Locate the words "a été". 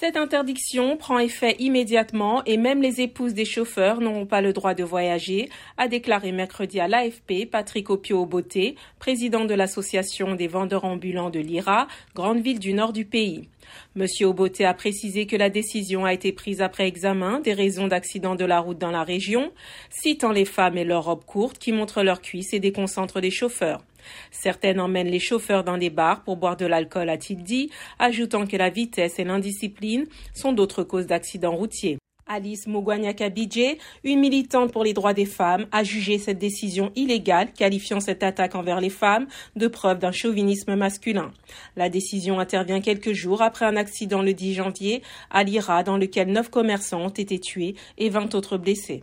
16.04-16.30